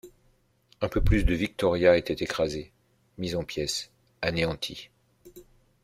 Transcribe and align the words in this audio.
Un 0.81 0.89
peu 0.89 0.99
plus 0.99 1.23
le 1.25 1.35
Victoria 1.35 1.95
était 1.95 2.15
écrasé, 2.23 2.71
mis 3.19 3.35
en 3.35 3.43
pièces, 3.43 3.91
anéanti. 4.23 4.89